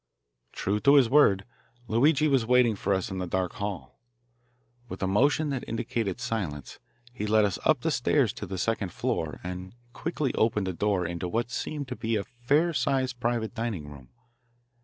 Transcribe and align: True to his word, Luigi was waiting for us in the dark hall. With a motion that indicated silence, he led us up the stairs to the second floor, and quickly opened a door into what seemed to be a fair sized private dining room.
True 0.51 0.79
to 0.79 0.95
his 0.95 1.11
word, 1.11 1.45
Luigi 1.87 2.27
was 2.27 2.43
waiting 2.43 2.75
for 2.75 2.91
us 2.91 3.11
in 3.11 3.19
the 3.19 3.27
dark 3.27 3.53
hall. 3.61 3.99
With 4.89 5.03
a 5.03 5.07
motion 5.07 5.51
that 5.51 5.63
indicated 5.69 6.19
silence, 6.19 6.79
he 7.13 7.27
led 7.27 7.45
us 7.45 7.59
up 7.65 7.81
the 7.81 7.91
stairs 7.91 8.33
to 8.33 8.47
the 8.47 8.57
second 8.57 8.91
floor, 8.91 9.39
and 9.43 9.75
quickly 9.93 10.33
opened 10.33 10.67
a 10.67 10.73
door 10.73 11.05
into 11.05 11.27
what 11.29 11.51
seemed 11.51 11.87
to 11.89 11.95
be 11.95 12.15
a 12.15 12.23
fair 12.23 12.73
sized 12.73 13.19
private 13.19 13.53
dining 13.53 13.89
room. 13.91 14.09